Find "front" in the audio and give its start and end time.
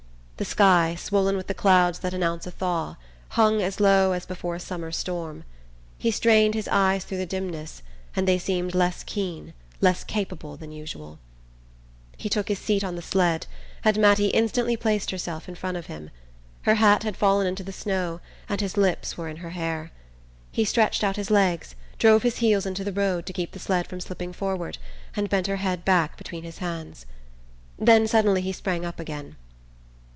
15.53-15.77